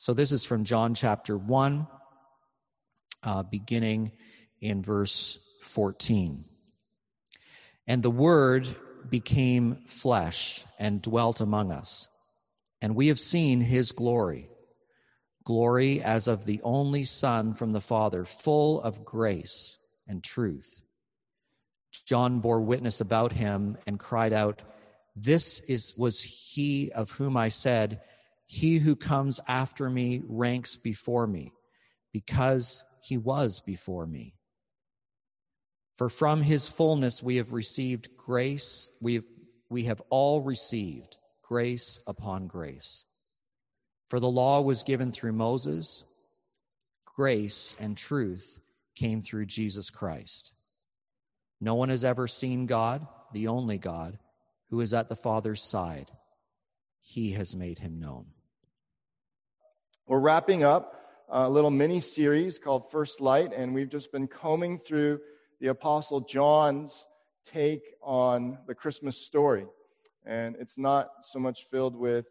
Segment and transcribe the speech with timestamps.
[0.00, 1.88] So this is from John chapter 1,
[3.24, 4.12] uh, beginning
[4.60, 6.44] in verse 14.
[7.88, 8.68] And the Word
[9.10, 12.06] became flesh and dwelt among us,
[12.80, 14.48] and we have seen his glory
[15.42, 20.80] glory as of the only Son from the Father, full of grace and truth.
[22.06, 24.62] John bore witness about him and cried out,
[25.16, 28.00] This is, was he of whom I said,
[28.50, 31.52] He who comes after me ranks before me,
[32.14, 34.34] because he was before me.
[35.96, 39.24] For from his fullness we have received grace, we have,
[39.68, 43.04] we have all received grace upon grace.
[44.08, 46.04] For the law was given through Moses,
[47.04, 48.60] grace and truth
[48.96, 50.52] came through Jesus Christ.
[51.60, 54.18] No one has ever seen God, the only God,
[54.70, 56.10] who is at the Father's side.
[57.02, 58.26] He has made him known.
[60.08, 64.78] We're wrapping up a little mini series called First Light, and we've just been combing
[64.78, 65.20] through
[65.60, 67.04] the Apostle John's
[67.44, 69.66] take on the Christmas story.
[70.24, 72.24] And it's not so much filled with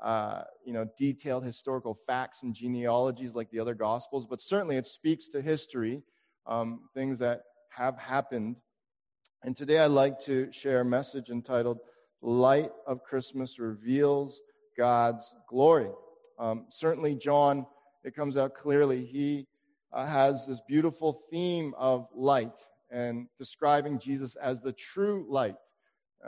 [0.00, 4.86] uh, you know, detailed historical facts and genealogies like the other Gospels, but certainly it
[4.86, 6.02] speaks to history,
[6.46, 8.54] um, things that have happened.
[9.42, 11.80] And today I'd like to share a message entitled
[12.22, 14.40] Light of Christmas Reveals
[14.78, 15.90] God's Glory.
[16.38, 17.66] Um, certainly, John,
[18.04, 19.46] it comes out clearly, he
[19.92, 22.58] uh, has this beautiful theme of light
[22.90, 25.56] and describing Jesus as the true light.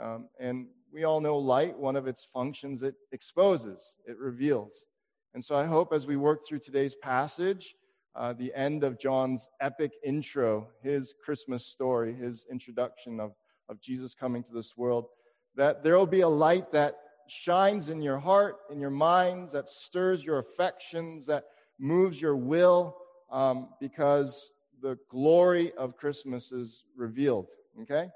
[0.01, 4.85] Um, and we all know light, one of its functions, it exposes, it reveals.
[5.33, 7.75] And so I hope as we work through today's passage,
[8.15, 13.33] uh, the end of John's epic intro, his Christmas story, his introduction of,
[13.69, 15.05] of Jesus coming to this world,
[15.55, 16.95] that there will be a light that
[17.27, 21.45] shines in your heart, in your minds, that stirs your affections, that
[21.79, 22.97] moves your will,
[23.31, 24.49] um, because
[24.81, 27.47] the glory of Christmas is revealed.
[27.81, 28.09] Okay?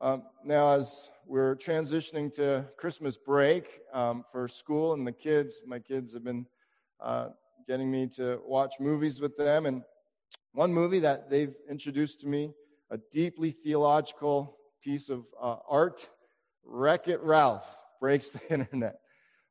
[0.00, 5.60] Um, now, as we're transitioning to Christmas break um, for school and the kids.
[5.66, 6.46] My kids have been
[7.00, 7.28] uh,
[7.66, 9.66] getting me to watch movies with them.
[9.66, 9.82] And
[10.52, 12.52] one movie that they've introduced to me,
[12.90, 16.08] a deeply theological piece of uh, art,
[16.64, 17.64] Wreck It Ralph,
[18.02, 18.96] breaks the internet.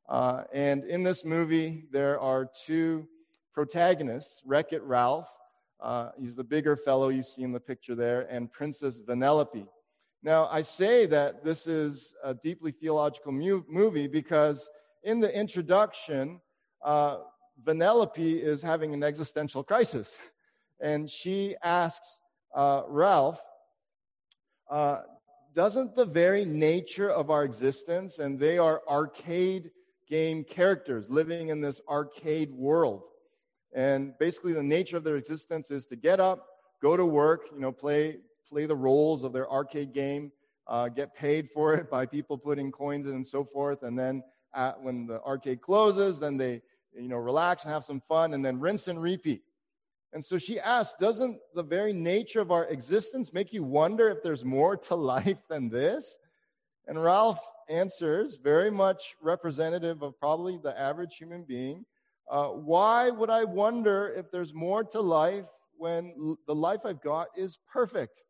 [0.08, 3.08] Uh, and in this movie, there are two
[3.54, 5.30] protagonists Wreck It Ralph,
[5.80, 9.66] uh, he's the bigger fellow you see in the picture there, and Princess Vanellope.
[10.22, 14.68] Now, I say that this is a deeply theological mu- movie because
[15.02, 16.40] in the introduction,
[16.84, 17.20] uh,
[17.64, 20.16] Vanellope is having an existential crisis.
[20.80, 22.18] And she asks
[22.56, 23.40] uh, Ralph,
[24.68, 25.02] uh,
[25.54, 29.70] doesn't the very nature of our existence, and they are arcade
[30.08, 33.02] game characters living in this arcade world,
[33.72, 36.46] and basically the nature of their existence is to get up,
[36.80, 38.18] go to work, you know, play
[38.48, 40.30] play the roles of their arcade game,
[40.66, 43.82] uh, get paid for it by people putting coins in and so forth.
[43.82, 44.22] And then
[44.54, 46.60] at, when the arcade closes, then they
[46.94, 49.42] you know relax and have some fun, and then rinse and repeat.
[50.12, 54.22] And so she asks, doesn't the very nature of our existence make you wonder if
[54.22, 56.18] there's more to life than this?
[56.86, 61.84] And Ralph answers, very much representative of probably the average human being.
[62.30, 65.46] Uh, why would I wonder if there's more to life
[65.76, 68.22] when l- the life I've got is perfect?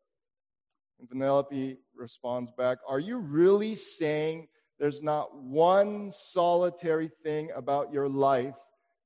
[0.99, 4.47] And Vanellope responds back, Are you really saying
[4.79, 8.55] there's not one solitary thing about your life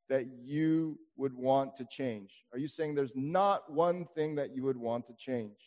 [0.10, 2.32] that you would want to change?
[2.54, 5.58] Are you saying there's not one thing that you would want to change?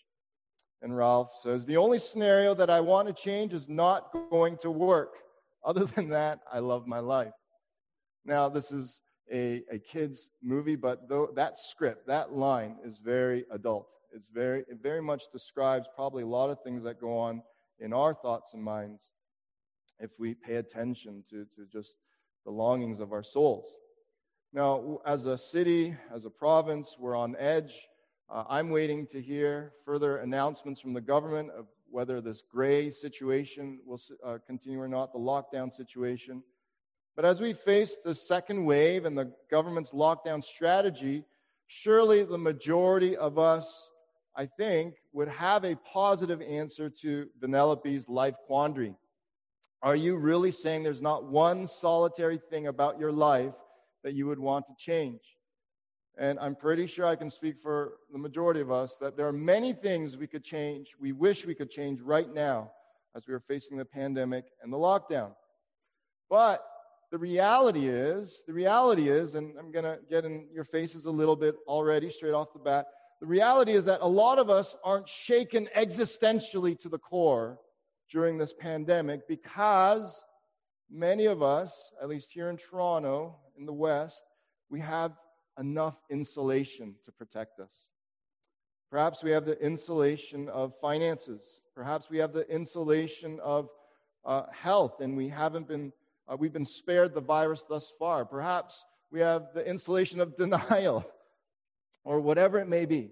[0.82, 4.70] And Ralph says, The only scenario that I want to change is not going to
[4.70, 5.14] work.
[5.64, 7.34] Other than that, I love my life.
[8.24, 9.00] Now, this is
[9.30, 13.88] a, a kid's movie, but though, that script, that line is very adult.
[14.12, 17.42] It's very, it very much describes probably a lot of things that go on
[17.78, 19.10] in our thoughts and minds
[19.98, 21.94] if we pay attention to, to just
[22.44, 23.66] the longings of our souls.
[24.52, 27.72] Now, as a city, as a province, we're on edge.
[28.28, 33.80] Uh, I'm waiting to hear further announcements from the government of whether this gray situation
[33.86, 36.42] will uh, continue or not, the lockdown situation.
[37.16, 41.24] But as we face the second wave and the government's lockdown strategy,
[41.66, 43.90] surely the majority of us
[44.36, 48.94] I think, would have a positive answer to Vanellope's life quandary.
[49.82, 53.54] Are you really saying there's not one solitary thing about your life
[54.04, 55.20] that you would want to change?
[56.18, 59.32] And I'm pretty sure I can speak for the majority of us that there are
[59.32, 62.70] many things we could change, we wish we could change right now
[63.16, 65.32] as we are facing the pandemic and the lockdown.
[66.28, 66.64] But
[67.10, 71.10] the reality is, the reality is, and I'm going to get in your faces a
[71.10, 72.86] little bit already, straight off the bat.
[73.20, 77.58] The reality is that a lot of us aren't shaken existentially to the core
[78.10, 80.22] during this pandemic because
[80.90, 84.24] many of us, at least here in Toronto, in the West,
[84.70, 85.12] we have
[85.58, 87.88] enough insulation to protect us.
[88.90, 91.60] Perhaps we have the insulation of finances.
[91.76, 93.68] Perhaps we have the insulation of
[94.24, 95.92] uh, health, and we haven't been
[96.26, 98.24] uh, we've been spared the virus thus far.
[98.24, 101.04] Perhaps we have the insulation of denial,
[102.04, 103.10] or whatever it may be.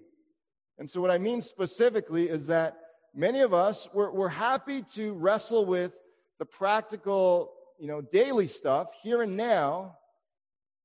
[0.79, 2.77] And so, what I mean specifically is that
[3.13, 5.91] many of us we're, we're happy to wrestle with
[6.39, 9.97] the practical, you know, daily stuff here and now,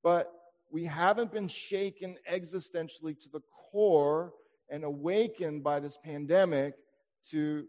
[0.05, 0.31] but
[0.71, 3.41] we haven't been shaken existentially to the
[3.73, 4.35] core
[4.71, 6.75] and awakened by this pandemic
[7.31, 7.65] to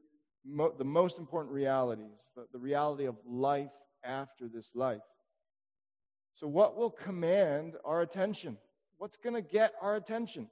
[0.46, 3.72] mo- the most important realities, the, the reality of life
[4.04, 5.02] after this life.
[6.34, 8.58] So, what will command our attention?
[8.98, 10.50] What's going to get our attention?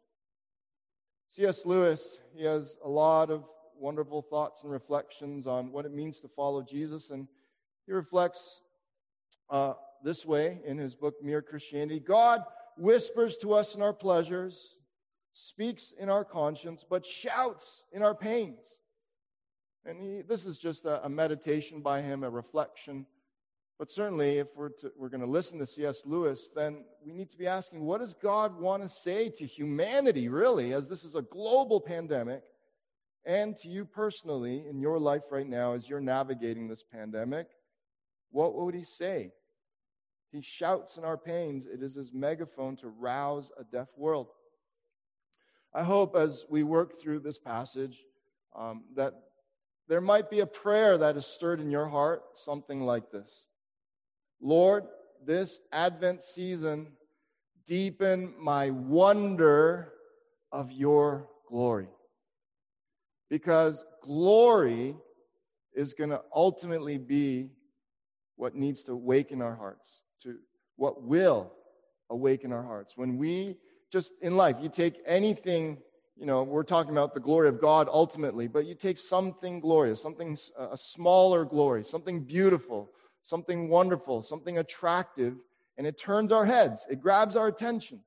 [1.29, 1.65] C.S.
[1.65, 3.43] Lewis, he has a lot of
[3.77, 7.27] wonderful thoughts and reflections on what it means to follow Jesus, and
[7.85, 8.61] he reflects
[9.49, 12.41] uh, this way in his book, Mere Christianity God
[12.77, 14.75] whispers to us in our pleasures,
[15.33, 18.59] speaks in our conscience, but shouts in our pains.
[19.85, 23.05] And he, this is just a, a meditation by him, a reflection
[23.79, 26.03] but certainly, if we're, to, we're going to listen to C.S.
[26.05, 30.29] Lewis, then we need to be asking what does God want to say to humanity,
[30.29, 32.43] really, as this is a global pandemic,
[33.25, 37.47] and to you personally in your life right now as you're navigating this pandemic?
[38.31, 39.31] What would he say?
[40.33, 41.67] He shouts in our pains.
[41.67, 44.27] It is his megaphone to rouse a deaf world.
[45.73, 47.99] I hope as we work through this passage
[48.55, 49.13] um, that
[49.87, 53.45] there might be a prayer that is stirred in your heart, something like this
[54.41, 54.85] Lord,
[55.23, 56.93] this Advent season,
[57.65, 59.93] deepen my wonder
[60.51, 61.89] of your glory.
[63.29, 64.95] Because glory
[65.73, 67.49] is going to ultimately be
[68.35, 70.37] what needs to awaken our hearts, to
[70.75, 71.51] what will
[72.09, 72.93] awaken our hearts.
[72.95, 73.57] When we
[73.91, 75.77] just in life, you take anything,
[76.17, 80.01] you know, we're talking about the glory of God ultimately, but you take something glorious,
[80.01, 82.89] something, a smaller glory, something beautiful,
[83.23, 85.35] something wonderful, something attractive,
[85.77, 88.01] and it turns our heads, it grabs our attentions.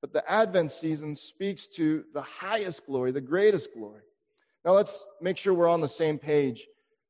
[0.00, 4.02] But the Advent season speaks to the highest glory, the greatest glory.
[4.64, 6.66] Now let's make sure we're on the same page.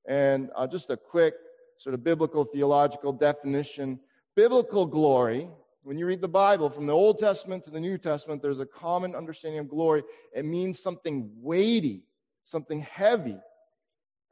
[0.06, 1.34] And uh, just a quick
[1.78, 4.00] sort of biblical theological definition.
[4.36, 5.48] Biblical glory,
[5.82, 8.66] when you read the Bible from the Old Testament to the New Testament, there's a
[8.66, 10.02] common understanding of glory.
[10.34, 12.04] It means something weighty,
[12.44, 13.38] something heavy.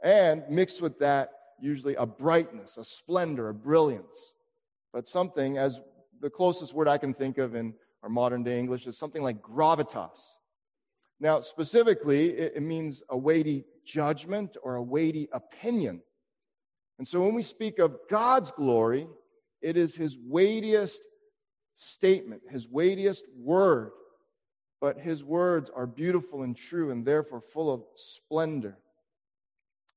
[0.02, 1.30] And mixed with that
[1.60, 4.32] usually a brightness, a splendor, a brilliance,
[4.92, 5.80] but something, as
[6.20, 9.40] the closest word I can think of in our modern day English, is something like
[9.40, 10.18] gravitas.
[11.20, 16.02] Now, specifically, it, means a weighty judgment or a weighty opinion.
[16.98, 19.08] And so when we speak of God's glory,
[19.60, 21.00] it is his weightiest
[21.76, 23.90] statement, his weightiest word.
[24.80, 28.76] But his words are beautiful and true and therefore full of splendor.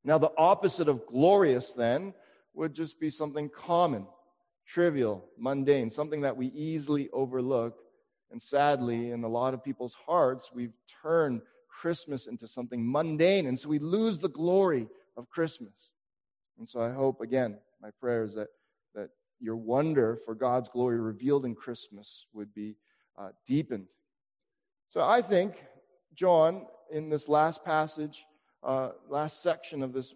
[0.04, 2.14] Now, the opposite of glorious then
[2.54, 4.06] would just be something common,
[4.68, 7.80] trivial, mundane, something that we easily overlook.
[8.32, 13.48] And sadly, in a lot of people's hearts, we've turned Christmas into something mundane.
[13.48, 14.88] And so we lose the glory
[15.18, 15.74] of Christmas.
[16.58, 18.48] And so I hope, again, my prayer is that,
[18.94, 19.10] that
[19.40, 22.76] your wonder for God's glory revealed in Christmas would be
[23.18, 23.88] uh, deepened.
[24.88, 25.56] So I think
[26.14, 28.26] John, in this last passage,
[28.64, 30.14] uh, last section of this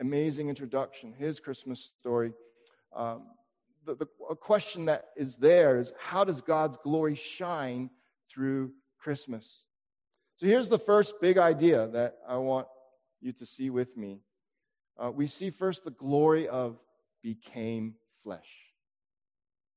[0.00, 2.32] amazing introduction, his Christmas story,
[2.94, 3.22] um,
[3.84, 7.90] the, the a question that is there is how does God's glory shine
[8.30, 9.64] through Christmas?
[10.36, 12.66] So here's the first big idea that I want
[13.20, 14.20] you to see with me.
[14.98, 16.76] Uh, we see first the glory of
[17.22, 18.48] became flesh.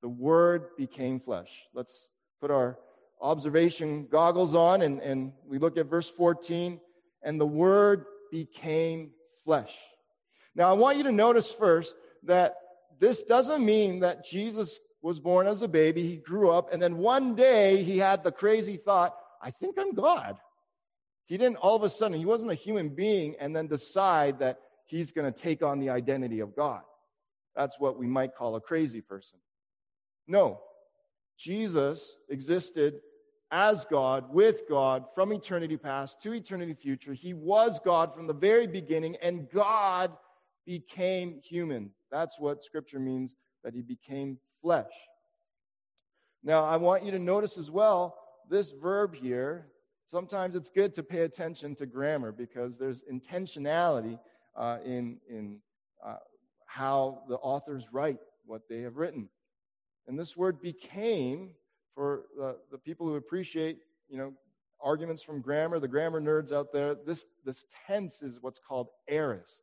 [0.02, 1.50] The Word became flesh.
[1.74, 2.08] Let's
[2.40, 2.80] put our
[3.22, 6.80] observation goggles on and, and we look at verse 14
[7.22, 9.12] and the Word became
[9.46, 9.72] flesh.
[10.56, 12.56] Now, I want you to notice first that
[13.00, 16.98] this doesn't mean that Jesus was born as a baby, he grew up, and then
[16.98, 20.38] one day he had the crazy thought, I think I'm God.
[21.26, 24.60] He didn't all of a sudden, he wasn't a human being and then decide that
[24.92, 26.82] he's going to take on the identity of God.
[27.56, 29.40] That's what we might call a crazy person.
[30.28, 30.60] No,
[31.40, 33.00] Jesus existed
[33.52, 37.14] as God, with God, from eternity past to eternity future.
[37.14, 40.12] He was God from the very beginning, and God
[40.66, 41.92] became human.
[42.12, 44.92] That's what scripture means, that he became flesh.
[46.44, 48.18] Now, I want you to notice as well
[48.50, 49.68] this verb here.
[50.06, 54.20] Sometimes it's good to pay attention to grammar because there's intentionality
[54.56, 55.60] uh, in, in
[56.06, 56.18] uh,
[56.66, 59.30] how the authors write what they have written.
[60.08, 61.52] And this word became,
[61.96, 63.80] for the, the people who appreciate,
[64.10, 64.34] you know,
[64.84, 69.62] arguments from grammar, the grammar nerds out there, this, this tense is what's called aorist.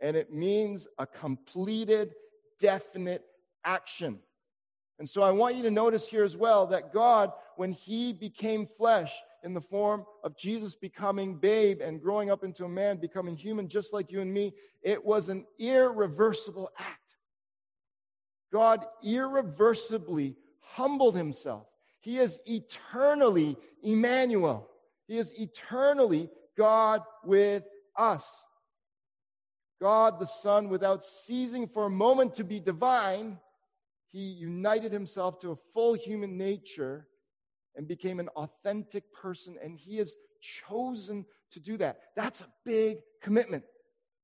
[0.00, 2.14] And it means a completed,
[2.58, 3.24] definite
[3.64, 4.18] action.
[4.98, 8.66] And so I want you to notice here as well that God, when He became
[8.66, 9.12] flesh
[9.42, 13.68] in the form of Jesus becoming babe and growing up into a man, becoming human
[13.68, 16.98] just like you and me, it was an irreversible act.
[18.52, 21.66] God irreversibly humbled Himself.
[22.00, 24.68] He is eternally Emmanuel.
[25.06, 27.64] He is eternally God with
[27.96, 28.42] us.
[29.80, 33.38] God the Son, without ceasing for a moment to be divine,
[34.12, 37.06] he united himself to a full human nature
[37.76, 41.98] and became an authentic person, and he has chosen to do that.
[42.16, 43.64] That's a big commitment.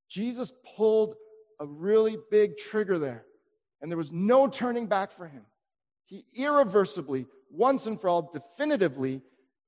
[0.08, 1.14] Jesus pulled
[1.60, 3.24] a really big trigger there,
[3.80, 5.42] and there was no turning back for him.
[6.06, 9.22] He irreversibly, once and for all, definitively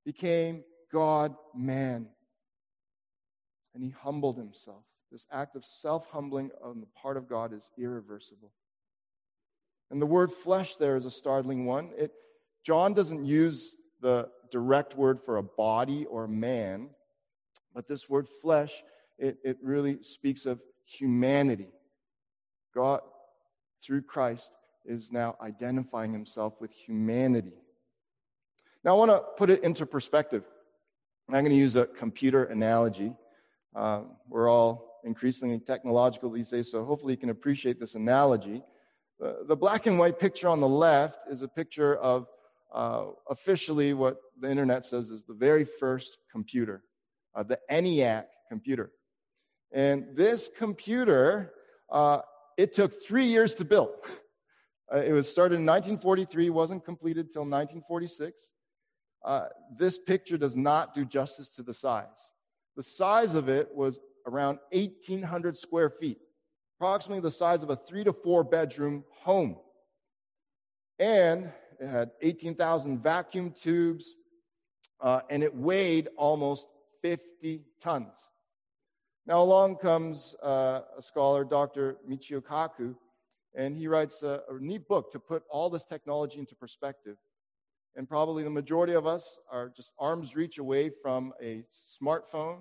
[0.04, 2.06] became God man.
[3.75, 4.85] And he humbled himself.
[5.11, 8.52] This act of self humbling on the part of God is irreversible.
[9.90, 11.90] And the word flesh there is a startling one.
[11.97, 12.12] It,
[12.68, 16.90] John doesn't use the direct word for a body or man,
[17.75, 18.84] but this word flesh,
[19.18, 21.68] it, it really speaks of humanity.
[22.75, 23.00] God,
[23.82, 24.50] through Christ,
[24.84, 27.54] is now identifying himself with humanity.
[28.84, 30.44] Now, I want to put it into perspective.
[31.26, 33.16] I'm going to use a computer analogy.
[33.75, 38.62] Uh, we're all increasingly technological these days, so hopefully you can appreciate this analogy.
[39.25, 42.26] Uh, the black and white picture on the left is a picture of
[42.72, 46.82] uh, officially what the internet says is the very first computer,
[47.34, 48.90] uh, the ENIAC computer.
[49.72, 51.52] And this computer,
[51.90, 52.20] uh,
[52.56, 53.90] it took three years to build.
[54.90, 58.52] Uh, it was started in 1943, wasn't completed until 1946.
[59.76, 62.32] this picture does not do justice to the size.
[62.75, 66.16] The size of it was around 1,800 square feet
[66.78, 69.56] approximately the size of a three to four bedroom home.
[71.00, 74.14] And it had 18,000 vacuum tubes,
[75.00, 76.68] uh, and it weighed almost
[77.02, 78.16] 50 tons.
[79.26, 81.99] Now, along comes uh, a scholar, Dr.
[82.08, 82.94] Michio Kaku,
[83.54, 87.16] and he writes a, a neat book to put all this technology into perspective.
[87.94, 91.64] And probably the majority of us are just arm's reach away from a
[92.00, 92.61] smartphone.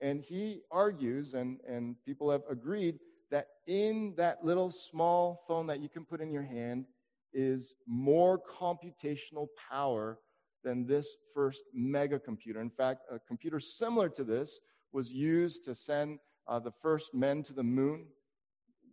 [0.00, 2.98] And he argues, and, and people have agreed,
[3.30, 6.86] that in that little small phone that you can put in your hand
[7.32, 10.18] is more computational power
[10.64, 12.60] than this first mega computer.
[12.60, 14.58] In fact, a computer similar to this
[14.92, 18.06] was used to send uh, the first men to the moon.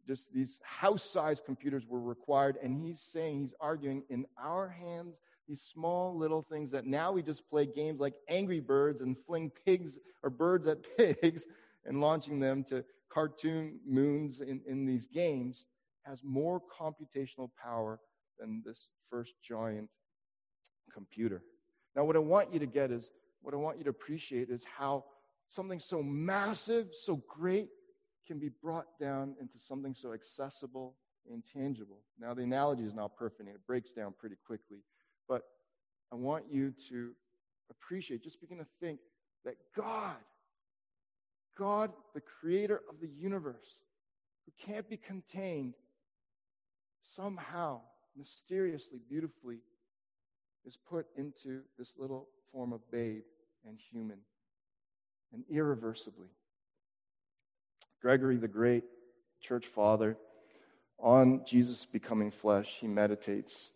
[0.07, 2.57] Just these house sized computers were required.
[2.61, 7.23] And he's saying, he's arguing, in our hands, these small little things that now we
[7.23, 11.47] just play games like Angry Birds and fling pigs or birds at pigs
[11.85, 15.65] and launching them to cartoon moons in, in these games
[16.03, 17.99] has more computational power
[18.39, 19.89] than this first giant
[20.93, 21.43] computer.
[21.95, 23.09] Now, what I want you to get is,
[23.41, 25.05] what I want you to appreciate is how
[25.47, 27.69] something so massive, so great,
[28.27, 30.95] can be brought down into something so accessible
[31.31, 31.99] and tangible.
[32.19, 34.79] Now, the analogy is not perfect and it breaks down pretty quickly,
[35.29, 35.43] but
[36.11, 37.11] I want you to
[37.69, 38.99] appreciate, just begin to think
[39.43, 40.15] that God
[41.57, 43.77] God, the creator of the universe,
[44.45, 45.73] who can't be contained,
[47.01, 47.81] somehow,
[48.17, 49.59] mysteriously, beautifully,
[50.65, 53.23] is put into this little form of babe
[53.67, 54.17] and human,
[55.33, 56.27] and irreversibly.
[58.01, 58.83] Gregory the Great,
[59.41, 60.17] church father,
[60.99, 63.71] on Jesus becoming flesh, he meditates.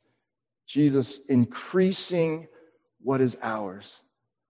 [0.68, 2.48] Jesus increasing
[3.02, 3.98] what is ours.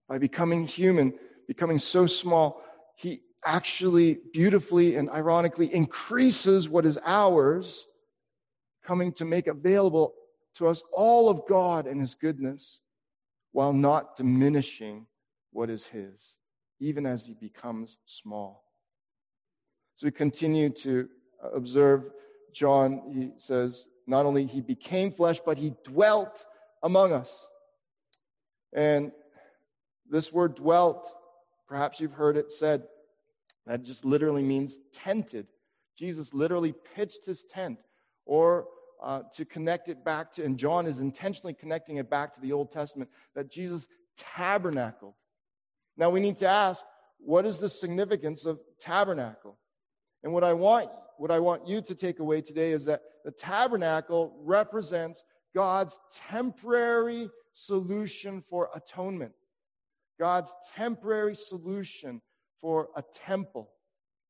[0.07, 1.13] By becoming human,
[1.47, 2.61] becoming so small,
[2.95, 7.85] he actually beautifully and ironically increases what is ours,
[8.89, 10.15] coming to make available
[10.55, 12.79] to us all of God and His goodness,
[13.51, 15.05] while not diminishing
[15.51, 16.35] what is His,
[16.79, 18.63] even as He becomes small.
[19.93, 21.07] So we continue to
[21.43, 22.05] uh, observe
[22.51, 26.43] John, he says, not only he became flesh, but he dwelt
[26.81, 27.45] among us.
[28.73, 29.11] And
[30.09, 31.07] this word dwelt
[31.67, 32.81] Perhaps you've heard it said
[33.67, 35.45] That just literally means tented.
[35.95, 37.77] Jesus literally pitched his tent,
[38.25, 38.65] or
[39.01, 42.51] uh, to connect it back to, and John is intentionally connecting it back to the
[42.51, 43.87] Old Testament, that Jesus
[44.17, 45.13] tabernacled.
[45.97, 46.85] Now we need to ask,
[47.19, 49.57] what is the significance of tabernacle?
[50.23, 53.31] And what I want, what I want you to take away today is that the
[53.31, 59.33] tabernacle represents God's temporary solution for atonement.
[60.19, 62.21] God's temporary solution
[62.61, 63.69] for a temple.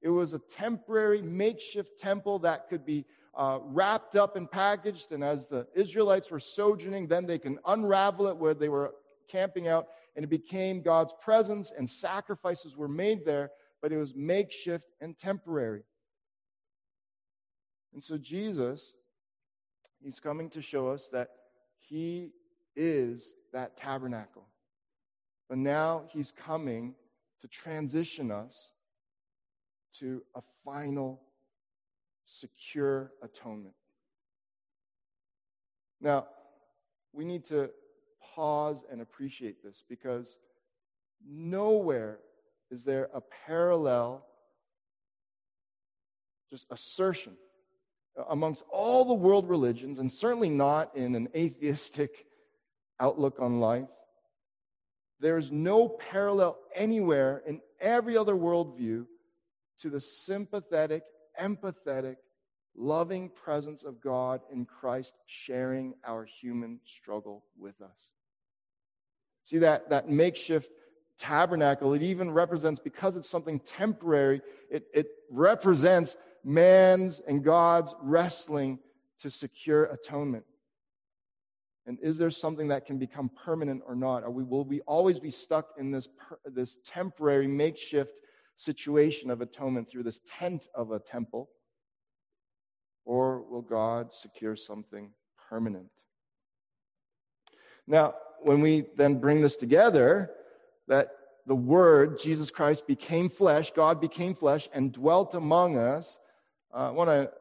[0.02, 3.06] It was a temporary makeshift temple that could be
[3.36, 5.12] uh, wrapped up and packaged.
[5.12, 8.94] And as the Israelites were sojourning, then they can unravel it where they were
[9.28, 9.88] camping out.
[10.16, 15.18] And it became God's presence, and sacrifices were made there, but it was makeshift and
[15.18, 15.84] temporary.
[17.94, 18.94] And so Jesus,
[20.04, 21.30] he's coming to show us that
[21.78, 22.32] he
[22.76, 24.48] is that tabernacle.
[25.48, 26.96] But now he's coming
[27.42, 28.70] to transition us
[30.00, 31.22] to a final,
[32.30, 33.76] secure atonement.
[36.02, 36.28] Now,
[37.12, 37.72] we need to
[38.36, 40.38] pause and appreciate this because
[41.28, 42.20] nowhere
[42.72, 44.26] is there a parallel,
[46.50, 47.34] just assertion
[48.30, 52.26] amongst all the world religions, and certainly not in an atheistic
[53.00, 53.88] outlook on life,
[55.20, 59.06] there is no parallel anywhere in every other worldview
[59.82, 61.04] to the sympathetic,
[61.42, 62.18] empathetic,
[62.76, 67.98] loving presence of God in Christ sharing our human struggle with us.
[69.44, 70.70] See that, that makeshift
[71.18, 78.80] tabernacle, it even represents, because it's something temporary, it, it represents man's and God's wrestling
[79.20, 80.46] to secure atonement.
[81.86, 84.24] And is there something that can become permanent or not?
[84.24, 86.08] Or we, will we always be stuck in this,
[86.46, 88.14] this temporary makeshift
[88.60, 91.50] situation of atonement through this tent of a temple?
[93.06, 95.12] Or will God secure something
[95.50, 95.90] permanent?
[97.88, 100.32] Now, when we then bring this together,
[100.88, 101.10] that
[101.48, 106.20] the Word, Jesus Christ, became flesh, God became flesh, and dwelt among us.
[106.74, 107.32] Uh, I want to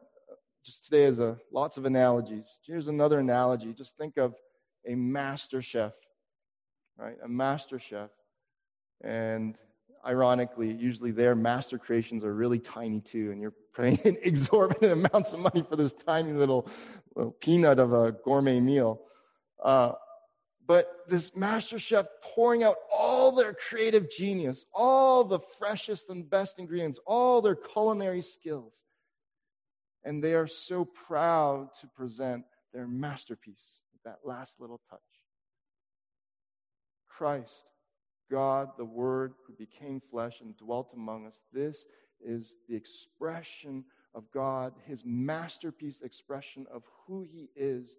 [0.65, 2.57] just today as a lots of analogies.
[2.65, 3.73] Here's another analogy.
[3.73, 4.35] Just think of
[4.87, 5.93] a master chef,
[6.97, 7.17] right?
[7.23, 8.09] A master chef.
[9.01, 9.57] And
[10.05, 15.39] ironically, usually their master creations are really tiny too, and you're paying exorbitant amounts of
[15.39, 16.67] money for this tiny little,
[17.15, 19.01] little peanut of a gourmet meal.
[19.63, 19.93] Uh,
[20.65, 26.59] but this master chef pouring out all their creative genius, all the freshest and best
[26.59, 28.85] ingredients, all their culinary skills
[30.03, 34.99] and they are so proud to present their masterpiece, with that last little touch.
[37.07, 37.53] Christ,
[38.29, 41.85] God, the Word who became flesh and dwelt among us, this
[42.21, 47.95] is the expression of God, his masterpiece expression of who he is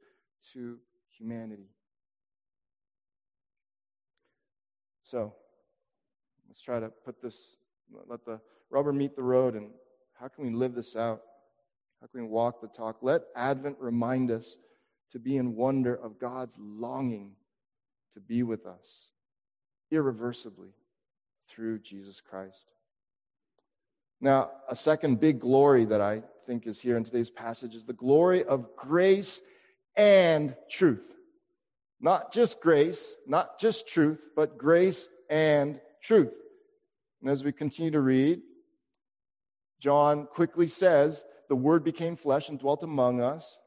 [0.53, 0.79] to
[1.17, 1.69] humanity.
[5.05, 5.35] So,
[6.49, 7.57] let's try to put this,
[8.07, 8.41] let the
[8.71, 9.71] rubber meet the road, and
[10.19, 11.23] how can we live this out?
[12.01, 12.99] How can we walk the talk?
[13.03, 14.57] Let Advent remind us
[15.13, 17.33] to be in wonder of God's longing
[18.15, 19.10] to be with us
[19.91, 20.71] irreversibly
[21.49, 22.67] through Jesus Christ.
[24.21, 27.93] Now, a second big glory that I think is here in today's passage is the
[27.93, 29.41] glory of grace
[29.97, 31.03] and truth.
[32.01, 36.33] Not just grace, not just truth, but grace and truth.
[37.21, 38.41] And as we continue to read,
[39.81, 43.59] John quickly says the Word became flesh and dwelt among us.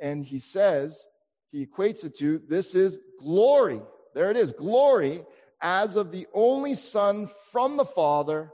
[0.00, 1.06] And he says,
[1.50, 3.80] he equates it to this is glory.
[4.14, 5.24] There it is, glory
[5.62, 8.50] as of the only Son from the Father.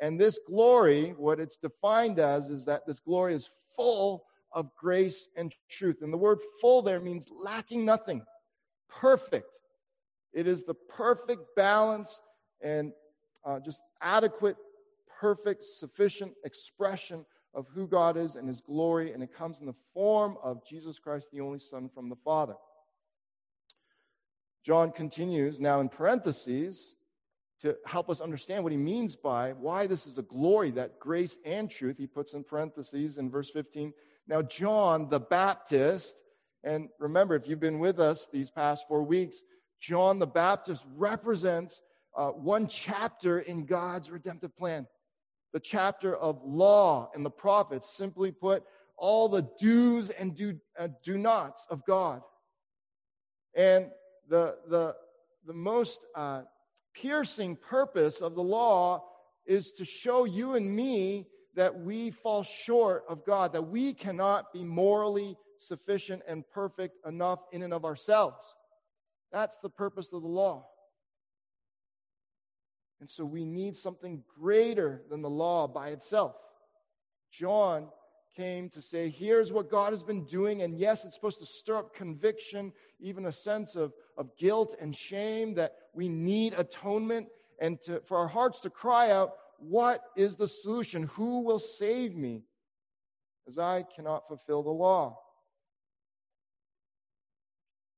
[0.00, 5.28] And this glory, what it's defined as, is that this glory is full of grace
[5.36, 6.02] and truth.
[6.02, 8.22] And the word full there means lacking nothing,
[8.88, 9.46] perfect.
[10.32, 12.20] It is the perfect balance
[12.60, 12.92] and
[13.44, 14.56] uh, just adequate,
[15.20, 19.74] perfect, sufficient expression of who God is and his glory, and it comes in the
[19.92, 22.54] form of Jesus Christ, the only Son from the Father.
[24.64, 26.94] John continues now in parentheses
[27.60, 31.36] to help us understand what he means by why this is a glory, that grace
[31.44, 31.96] and truth.
[31.96, 33.92] He puts in parentheses in verse 15.
[34.26, 36.16] Now, John the Baptist,
[36.64, 39.42] and remember, if you've been with us these past four weeks,
[39.80, 41.82] John the Baptist represents
[42.16, 44.86] uh, one chapter in God's redemptive plan
[45.52, 48.64] the chapter of law and the prophets, simply put,
[48.96, 52.22] all the do's and do, uh, do nots of God.
[53.54, 53.90] And
[54.32, 54.94] the, the,
[55.46, 56.40] the most uh,
[56.94, 59.04] piercing purpose of the law
[59.44, 64.50] is to show you and me that we fall short of God, that we cannot
[64.50, 68.42] be morally sufficient and perfect enough in and of ourselves.
[69.32, 70.66] That's the purpose of the law.
[73.02, 76.36] And so we need something greater than the law by itself.
[77.30, 77.88] John
[78.34, 80.62] came to say, here's what God has been doing.
[80.62, 84.96] And yes, it's supposed to stir up conviction, even a sense of, of guilt and
[84.96, 87.28] shame that we need atonement,
[87.60, 91.04] and to, for our hearts to cry out, What is the solution?
[91.14, 92.42] Who will save me?
[93.46, 95.18] As I cannot fulfill the law.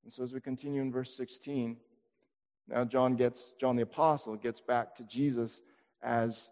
[0.04, 1.76] And so, as we continue in verse 16,
[2.68, 5.60] now John gets, John the Apostle gets back to Jesus
[6.02, 6.50] as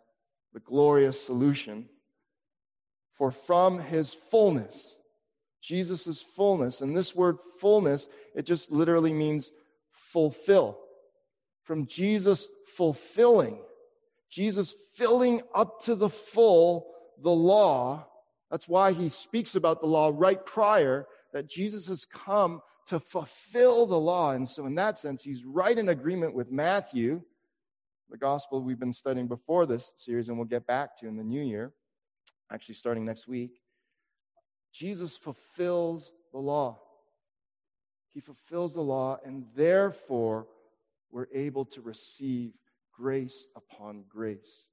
[0.52, 1.88] the glorious solution
[3.14, 4.96] for from his fullness,
[5.62, 9.50] Jesus' fullness, and this word fullness, it just literally means
[9.92, 10.78] fulfill.
[11.62, 13.58] From Jesus fulfilling,
[14.30, 16.88] Jesus filling up to the full
[17.22, 18.06] the law.
[18.50, 23.86] That's why he speaks about the law right prior, that Jesus has come to fulfill
[23.86, 24.32] the law.
[24.32, 27.22] And so, in that sense, he's right in agreement with Matthew,
[28.10, 31.22] the gospel we've been studying before this series, and we'll get back to in the
[31.22, 31.72] new year
[32.52, 33.60] actually starting next week,
[34.72, 36.78] Jesus fulfills the law.
[38.12, 40.46] He fulfills the law, and therefore
[41.10, 42.52] we're able to receive
[42.94, 44.64] grace upon grace.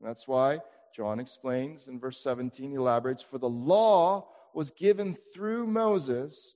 [0.00, 0.60] And that's why
[0.96, 6.54] John explains in verse 17, he elaborates, For the law was given through Moses.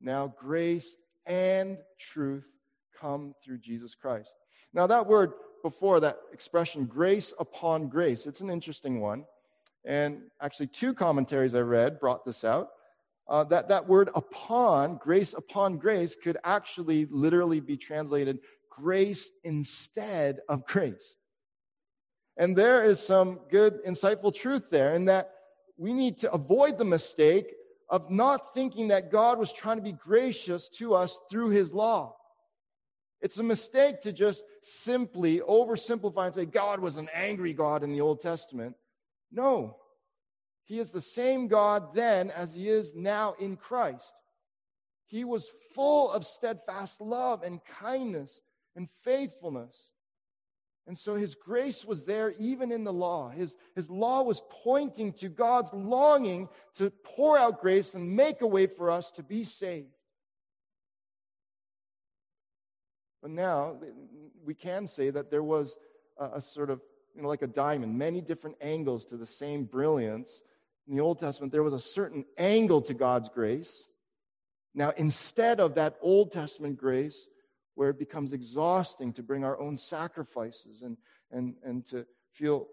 [0.00, 2.46] Now grace and truth
[3.00, 4.32] come through Jesus Christ.
[4.74, 8.26] Now, that word before, that expression, grace upon grace.
[8.26, 9.24] It's an interesting one.
[9.84, 12.68] And actually, two commentaries I read brought this out.
[13.28, 18.38] Uh, that, that word upon, grace upon grace, could actually literally be translated
[18.70, 21.16] grace instead of grace.
[22.36, 25.30] And there is some good, insightful truth there in that
[25.76, 27.52] we need to avoid the mistake
[27.88, 32.16] of not thinking that God was trying to be gracious to us through his law.
[33.20, 37.92] It's a mistake to just simply oversimplify and say God was an angry God in
[37.92, 38.76] the Old Testament.
[39.30, 39.76] No.
[40.64, 44.12] He is the same God then as he is now in Christ.
[45.06, 48.40] He was full of steadfast love and kindness
[48.76, 49.76] and faithfulness.
[50.86, 53.28] And so his grace was there even in the law.
[53.30, 58.46] His, his law was pointing to God's longing to pour out grace and make a
[58.46, 59.94] way for us to be saved.
[63.22, 63.76] But now
[64.44, 65.76] we can say that there was
[66.18, 66.80] a, a sort of,
[67.14, 70.42] you know, like a diamond, many different angles to the same brilliance.
[70.88, 73.84] In the Old Testament, there was a certain angle to God's grace.
[74.74, 77.28] Now, instead of that Old Testament grace,
[77.74, 80.96] where it becomes exhausting to bring our own sacrifices and,
[81.30, 82.66] and, and to feel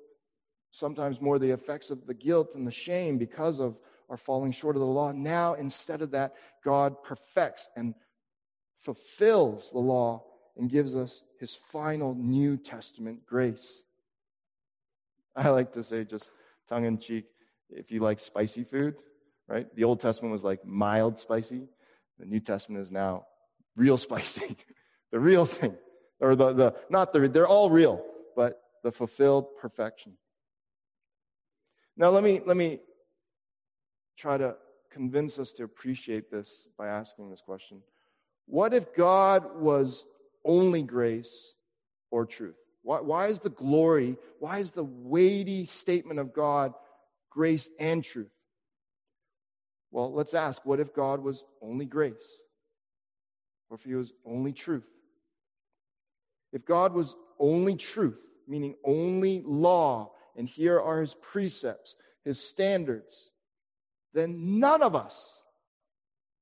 [0.72, 3.78] sometimes more the effects of the guilt and the shame because of
[4.10, 5.12] our falling short of the law.
[5.12, 6.34] Now, instead of that,
[6.64, 7.94] God perfects and
[8.82, 10.24] fulfills the law
[10.60, 13.82] and gives us his final New Testament grace.
[15.36, 16.32] I like to say, just
[16.68, 17.26] tongue in cheek,
[17.70, 18.96] if you like spicy food,
[19.48, 19.74] right?
[19.76, 21.70] The Old Testament was like mild spicy.
[22.20, 23.26] The New Testament is now
[23.78, 24.58] real spicy,
[25.12, 25.76] the real thing.
[26.20, 28.04] Or the, the not the, they're all real,
[28.36, 30.18] but the fulfilled perfection.
[31.96, 32.80] Now, let me, let me
[34.18, 34.56] try to
[34.92, 37.82] convince us to appreciate this by asking this question.
[38.46, 40.04] What if God was
[40.46, 41.34] only grace
[42.12, 42.56] or truth?
[42.84, 46.74] Why, why is the glory, why is the weighty statement of God
[47.30, 48.32] grace and truth?
[49.92, 52.16] Well, let's ask what if God was only grace?
[53.70, 54.88] Or if he was only truth?
[56.52, 63.30] If God was only truth, meaning only law, and here are his precepts, his standards,
[64.14, 65.39] then none of us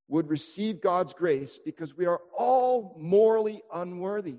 [0.07, 4.37] would receive God's grace because we are all morally unworthy.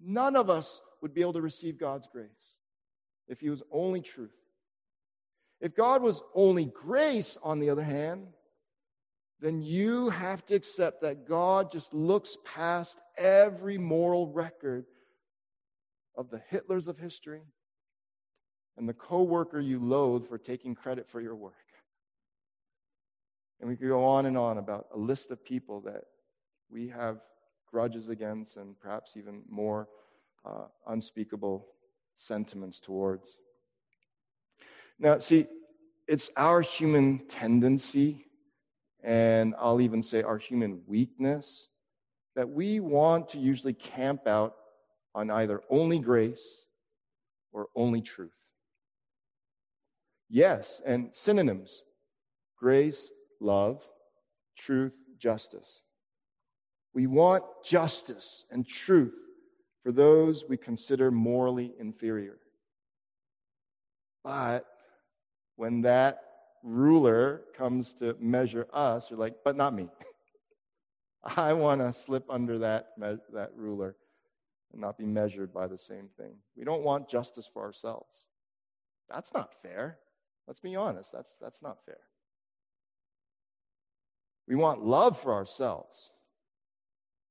[0.00, 2.28] None of us would be able to receive God's grace
[3.28, 4.30] if He was only truth.
[5.60, 8.28] If God was only grace, on the other hand,
[9.40, 14.86] then you have to accept that God just looks past every moral record
[16.16, 17.42] of the Hitlers of history
[18.76, 21.54] and the coworker you loathe for taking credit for your work.
[23.60, 26.04] And we could go on and on about a list of people that
[26.70, 27.18] we have
[27.70, 29.88] grudges against and perhaps even more
[30.44, 31.66] uh, unspeakable
[32.18, 33.38] sentiments towards.
[34.98, 35.46] Now, see,
[36.06, 38.26] it's our human tendency,
[39.02, 41.68] and I'll even say our human weakness,
[42.34, 44.54] that we want to usually camp out
[45.14, 46.64] on either only grace
[47.52, 48.32] or only truth?
[50.30, 51.82] Yes, and synonyms
[52.58, 53.82] grace, love,
[54.56, 55.82] truth, justice.
[56.94, 59.14] We want justice and truth
[59.82, 62.38] for those we consider morally inferior.
[64.24, 64.66] But
[65.56, 66.22] when that
[66.62, 69.88] ruler comes to measure us, you're like, but not me.
[71.36, 73.96] I want to slip under that, that ruler
[74.72, 76.34] and not be measured by the same thing.
[76.56, 78.10] We don't want justice for ourselves.
[79.08, 79.98] That's not fair.
[80.46, 81.12] Let's be honest.
[81.12, 81.98] That's, that's not fair.
[84.48, 86.10] We want love for ourselves.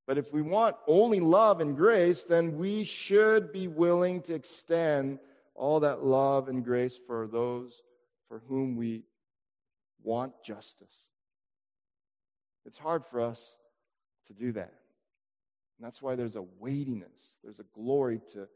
[0.06, 5.20] But if we want only love and grace, then we should be willing to extend
[5.56, 7.82] all that love and grace for those
[8.30, 9.04] for whom we
[10.04, 10.94] want justice.
[12.66, 13.58] It's hard for us
[14.28, 14.74] to do that.
[15.78, 18.48] And that's why there's a weightiness, there's a glory to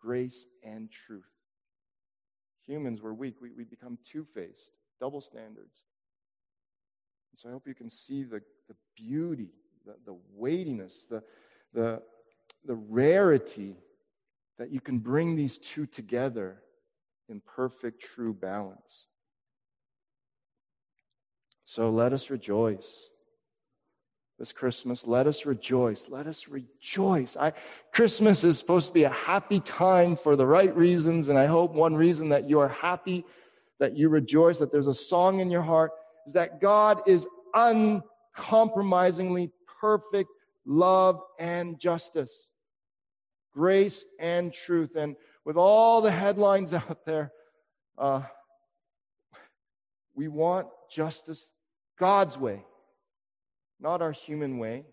[0.00, 1.24] grace and truth.
[2.66, 3.36] Humans, we're weak.
[3.40, 5.82] We, we become two faced, double standards.
[7.36, 9.50] So I hope you can see the, the beauty,
[9.84, 11.22] the, the weightiness, the,
[11.74, 12.00] the,
[12.64, 13.76] the rarity
[14.58, 16.62] that you can bring these two together
[17.28, 19.04] in perfect, true balance.
[21.66, 23.10] So let us rejoice.
[24.38, 26.06] This Christmas, let us rejoice.
[26.08, 27.36] Let us rejoice.
[27.36, 27.52] I,
[27.92, 31.72] Christmas is supposed to be a happy time for the right reasons, and I hope
[31.72, 33.26] one reason that you are happy,
[33.78, 35.92] that you rejoice, that there's a song in your heart,
[36.26, 40.30] is that God is uncompromisingly perfect
[40.66, 42.48] love and justice,
[43.54, 44.96] grace and truth.
[44.96, 47.32] And with all the headlines out there,
[47.96, 48.22] uh,
[50.14, 51.50] we want justice
[51.98, 52.64] God's way,
[53.80, 54.84] not our human way.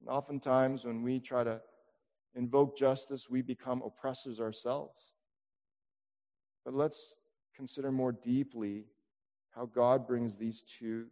[0.00, 1.60] And oftentimes, when we try to
[2.34, 5.02] invoke justice, we become oppressors ourselves.
[6.64, 7.14] But let's
[7.56, 8.84] consider more deeply
[9.58, 11.06] how God brings these two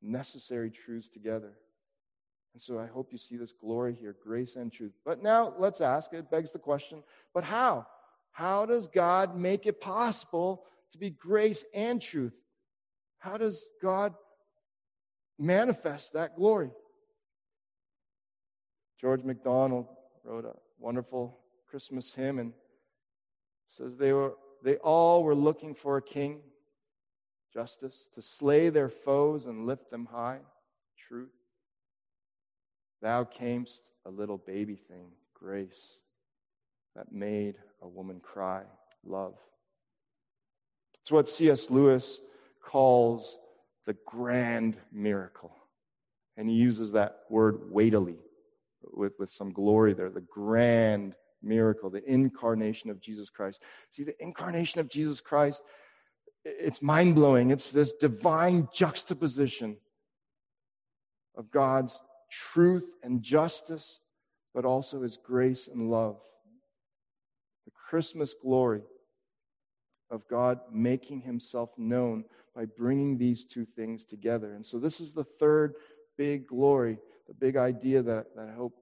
[0.00, 1.52] necessary truths together.
[2.54, 4.92] And so I hope you see this glory here grace and truth.
[5.04, 7.02] But now let's ask it begs the question
[7.34, 7.86] but how?
[8.32, 12.32] How does God make it possible to be grace and truth?
[13.18, 14.14] How does God
[15.42, 16.70] manifest that glory.
[19.00, 19.86] George MacDonald
[20.24, 22.52] wrote a wonderful Christmas hymn and
[23.66, 26.40] says they were they all were looking for a king,
[27.52, 30.38] justice, to slay their foes and lift them high,
[31.08, 31.30] truth.
[33.00, 35.98] Thou camest a little baby thing, grace,
[36.94, 38.62] that made a woman cry,
[39.04, 39.34] love.
[41.00, 41.68] It's what C.S.
[41.68, 42.20] Lewis
[42.62, 43.36] calls
[43.86, 45.54] the grand miracle.
[46.36, 48.18] And he uses that word weightily
[48.92, 50.10] with, with some glory there.
[50.10, 53.60] The grand miracle, the incarnation of Jesus Christ.
[53.90, 55.62] See, the incarnation of Jesus Christ,
[56.44, 57.50] it's mind blowing.
[57.50, 59.76] It's this divine juxtaposition
[61.36, 62.00] of God's
[62.30, 64.00] truth and justice,
[64.54, 66.18] but also his grace and love.
[67.64, 68.82] The Christmas glory
[70.10, 72.24] of God making himself known
[72.54, 74.54] by bringing these two things together.
[74.54, 75.74] And so, this is the third
[76.18, 78.76] big glory, the big idea that, that I hope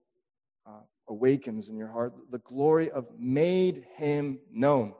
[0.67, 4.95] uh, awakens in your heart the glory of made him known.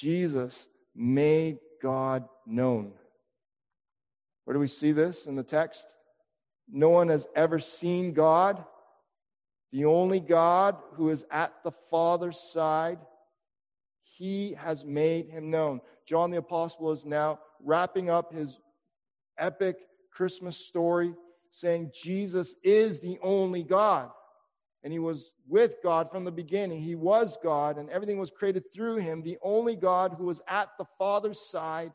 [0.00, 2.92] Jesus made God known.
[4.44, 5.86] Where do we see this in the text?
[6.72, 8.64] No one has ever seen God.
[9.72, 12.98] The only God who is at the Father's side,
[14.02, 15.82] he has made him known.
[16.06, 18.56] John the Apostle is now wrapping up his
[19.38, 19.76] epic
[20.10, 21.14] Christmas story,
[21.52, 24.10] saying Jesus is the only God.
[24.82, 26.80] And he was with God from the beginning.
[26.80, 30.70] He was God, and everything was created through him, the only God who was at
[30.78, 31.92] the Father's side,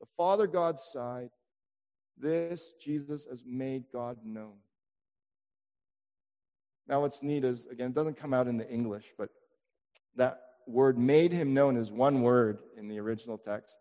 [0.00, 1.30] the Father God's side.
[2.18, 4.54] This Jesus has made God known.
[6.86, 9.30] Now, what's neat is, again, it doesn't come out in the English, but
[10.16, 13.78] that word made him known is one word in the original text.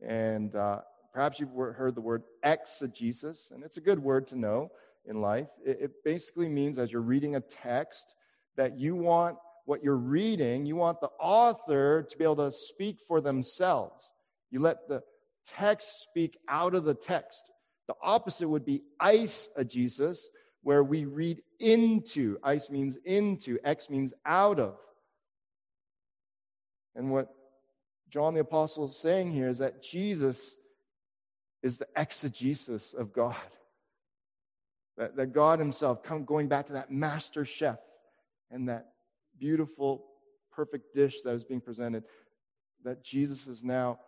[0.00, 0.80] And uh,
[1.12, 4.70] perhaps you've heard the word exegesis, and it's a good word to know
[5.06, 5.48] in life.
[5.64, 8.14] It, it basically means, as you're reading a text,
[8.56, 12.98] that you want what you're reading, you want the author to be able to speak
[13.06, 14.12] for themselves.
[14.50, 15.02] You let the
[15.46, 17.40] text speak out of the text.
[17.88, 20.18] The opposite would be eisegesis,
[20.62, 22.38] where we read into.
[22.42, 24.76] Ice means into, ex means out of.
[26.94, 27.28] And what
[28.10, 30.54] John the Apostle is saying here is that Jesus
[31.62, 33.36] is the exegesis of God.
[34.98, 37.78] That, that God Himself, come, going back to that master chef
[38.50, 38.92] and that
[39.38, 40.04] beautiful
[40.52, 42.04] perfect dish that is being presented,
[42.84, 43.98] that Jesus is now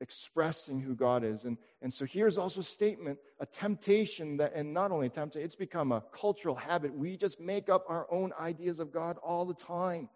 [0.00, 1.44] expressing who God is.
[1.44, 5.44] And, and so here's also a statement, a temptation that, and not only a temptation,
[5.44, 6.94] it's become a cultural habit.
[6.94, 10.08] We just make up our own ideas of God all the time,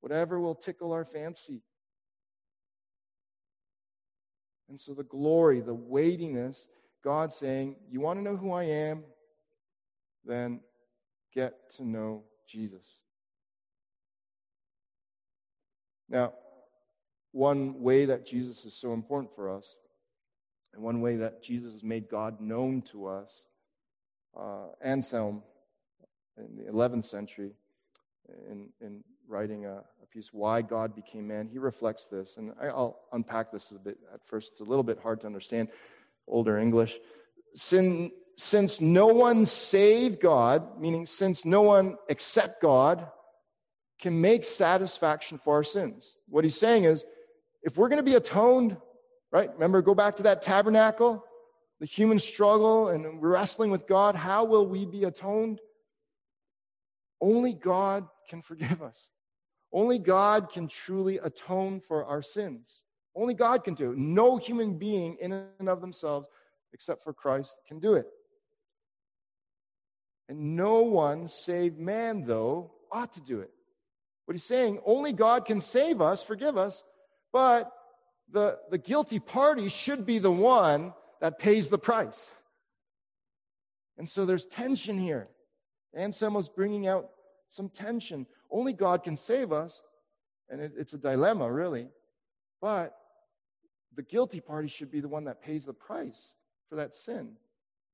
[0.00, 1.62] whatever will tickle our fancy.
[4.68, 6.68] And so the glory, the weightiness,
[7.02, 9.02] God saying, You want to know who I am?
[10.24, 10.60] Then
[11.34, 12.98] get to know Jesus.
[16.08, 16.32] Now,
[17.32, 19.76] one way that Jesus is so important for us,
[20.74, 23.44] and one way that Jesus has made God known to us,
[24.36, 25.42] uh, Anselm
[26.36, 27.52] in the 11th century,
[28.50, 32.36] in, in writing a, a, piece, Why God Became Man, he reflects this.
[32.36, 33.98] And I'll unpack this a bit.
[34.12, 35.68] At first, it's a little bit hard to understand,
[36.26, 36.98] older English.
[37.54, 43.06] Sin, since no one save God, meaning since no one except God
[44.00, 46.16] can make satisfaction for our sins.
[46.26, 47.04] What he's saying is,
[47.62, 48.78] if we're going to be atoned,
[49.30, 49.52] right?
[49.52, 51.22] Remember, go back to that tabernacle,
[51.80, 54.14] the human struggle and wrestling with God.
[54.14, 55.60] How will we be atoned?
[57.20, 59.06] Only God can forgive us.
[59.70, 62.84] Only God can truly atone for our sins.
[63.14, 63.98] Only God can do it.
[63.98, 66.26] No human being in and of themselves,
[66.72, 68.06] except for Christ, can do it.
[70.30, 73.50] And no one save man, though, ought to do it.
[74.26, 76.84] What he's saying, only God can save us, forgive us,
[77.32, 77.72] but
[78.30, 82.30] the, the guilty party should be the one that pays the price.
[83.98, 85.28] And so there's tension here.
[85.96, 87.10] Anselm's bringing out
[87.48, 88.24] some tension.
[88.52, 89.82] Only God can save us,
[90.48, 91.88] and it, it's a dilemma, really.
[92.60, 92.94] But
[93.96, 96.28] the guilty party should be the one that pays the price
[96.68, 97.32] for that sin.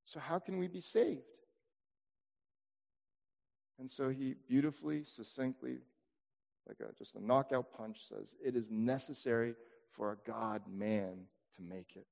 [0.04, 1.22] So, how can we be saved?
[3.78, 5.78] And so he beautifully, succinctly,
[6.66, 9.54] like a, just a knockout punch, says, It is necessary
[9.92, 12.06] for a God man to make it.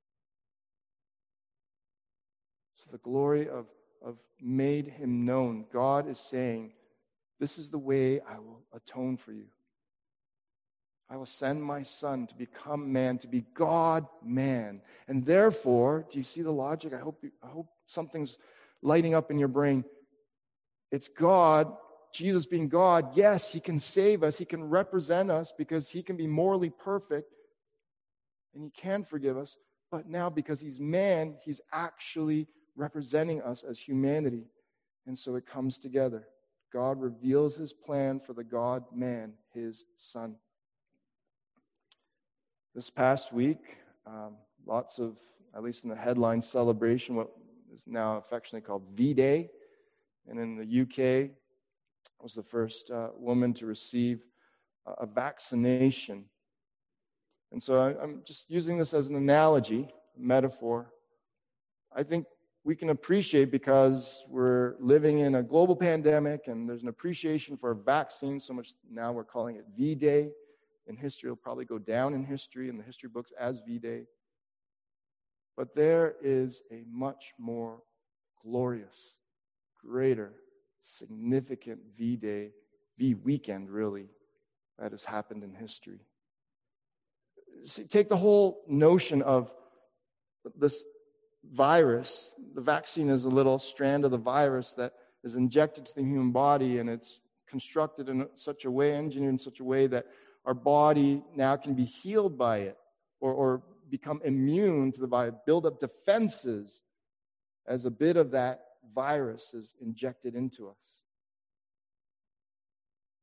[2.77, 3.66] So the glory of,
[4.05, 6.72] of made him known, God is saying,
[7.40, 9.46] This is the way I will atone for you.
[11.11, 14.81] I will send my son to become man, to be God man.
[15.07, 16.92] And therefore, do you see the logic?
[16.94, 18.38] I hope, you, I hope something's
[18.83, 19.85] lighting up in your brain.
[20.94, 21.72] It's God
[22.14, 26.16] Jesus being God, yes, he can save us, he can represent us because he can
[26.16, 27.35] be morally perfect
[28.54, 29.57] and he can forgive us.
[29.90, 34.44] But now, because he's man, he's actually representing us as humanity.
[35.07, 36.28] And so it comes together.
[36.72, 40.37] God reveals his plan for the God man, his son.
[42.76, 43.76] This past week,
[44.07, 45.16] um, lots of,
[45.54, 47.30] at least in the headline celebration, what
[47.74, 49.50] is now affectionately called V Day.
[50.29, 54.25] And in the UK, I was the first uh, woman to receive
[54.87, 56.25] a vaccination.
[57.53, 60.91] And so I, I'm just using this as an analogy, metaphor.
[61.95, 62.27] I think
[62.65, 67.73] we can appreciate because we're living in a global pandemic and there's an appreciation for
[67.73, 70.31] a vaccine so much now we're calling it V Day.
[70.87, 74.05] In history, it'll probably go down in history, in the history books, as V Day.
[75.57, 77.83] But there is a much more
[78.43, 79.15] glorious,
[79.87, 80.33] greater,
[80.81, 82.51] significant V Day,
[82.99, 84.09] V weekend, really,
[84.79, 86.01] that has happened in history.
[87.66, 89.53] See, take the whole notion of
[90.57, 90.85] this
[91.53, 92.35] virus.
[92.55, 94.92] The vaccine is a little strand of the virus that
[95.23, 99.38] is injected to the human body, and it's constructed in such a way, engineered in
[99.38, 100.07] such a way that
[100.44, 102.77] our body now can be healed by it
[103.20, 106.83] or, or become immune to the virus, build up defenses
[107.66, 110.77] as a bit of that virus is injected into us.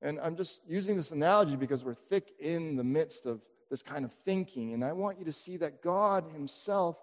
[0.02, 4.04] And I'm just using this analogy because we're thick in the midst of this kind
[4.04, 4.74] of thinking.
[4.74, 6.98] And I want you to see that God Himself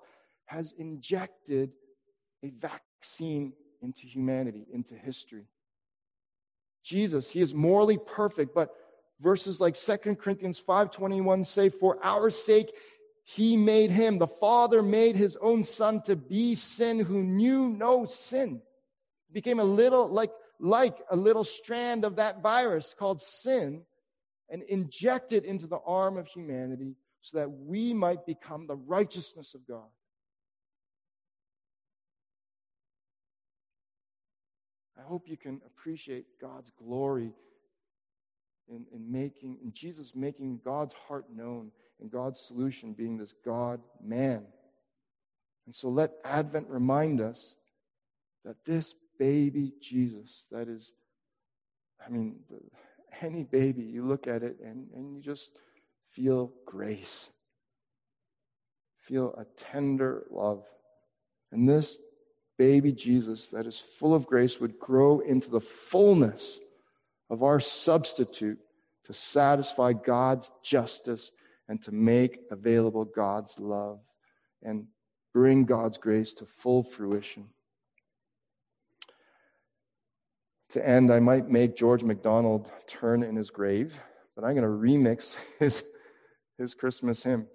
[0.46, 1.72] has injected
[2.42, 5.46] a vaccine into humanity, into history.
[6.82, 8.70] Jesus, He is morally perfect, but
[9.20, 12.72] verses like 2 Corinthians 5:21 say, For our sake,
[13.30, 18.06] He made Him, the Father made His own Son to be sin who knew no
[18.06, 18.62] sin.
[19.30, 23.82] Became a little like like a little strand of that virus called sin
[24.48, 29.54] and inject it into the arm of humanity so that we might become the righteousness
[29.54, 29.90] of God.
[34.98, 37.34] I hope you can appreciate God's glory
[38.68, 41.70] in, in making, in Jesus making God's heart known
[42.00, 44.44] and God's solution being this God man.
[45.66, 47.54] And so let Advent remind us
[48.44, 50.44] that this baby Jesus.
[50.50, 50.92] That is,
[52.04, 52.36] I mean,
[53.20, 55.52] any baby, you look at it and, and you just
[56.12, 57.28] feel grace,
[59.06, 60.64] feel a tender love.
[61.52, 61.98] And this
[62.56, 66.58] baby Jesus that is full of grace would grow into the fullness
[67.30, 68.58] of our substitute
[69.04, 71.30] to satisfy God's justice
[71.68, 74.00] and to make available God's love
[74.62, 74.86] and
[75.32, 77.46] bring God's grace to full fruition.
[80.70, 83.98] To end, I might make George MacDonald turn in his grave,
[84.34, 85.82] but I'm going to remix his,
[86.58, 87.46] his Christmas hymn.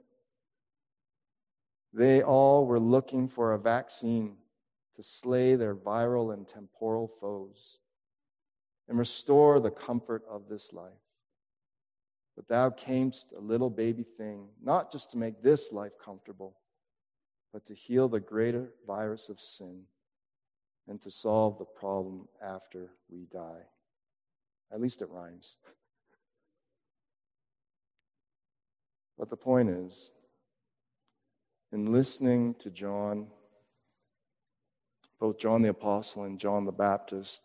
[1.94, 4.38] They all were looking for a vaccine
[4.96, 7.78] to slay their viral and temporal foes
[8.88, 10.92] and restore the comfort of this life.
[12.36, 16.56] But thou camest a little baby thing, not just to make this life comfortable,
[17.52, 19.84] but to heal the greater virus of sin
[20.88, 23.62] and to solve the problem after we die.
[24.72, 25.56] At least it rhymes.
[29.16, 30.10] But the point is,
[31.72, 33.28] in listening to John,
[35.20, 37.42] both John the Apostle and John the Baptist,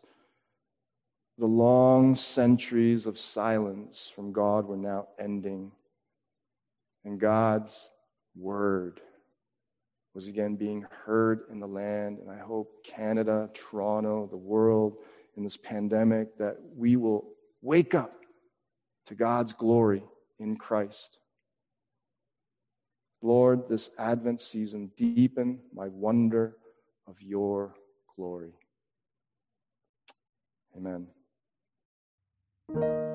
[1.39, 5.71] the long centuries of silence from God were now ending,
[7.05, 7.89] and God's
[8.35, 8.99] word
[10.13, 12.19] was again being heard in the land.
[12.19, 14.97] And I hope Canada, Toronto, the world
[15.37, 17.29] in this pandemic, that we will
[17.61, 18.13] wake up
[19.05, 20.03] to God's glory
[20.39, 21.19] in Christ.
[23.21, 26.57] Lord, this Advent season, deepen my wonder
[27.07, 27.75] of your
[28.15, 28.51] glory.
[30.75, 31.07] Amen.
[32.71, 33.08] Thank you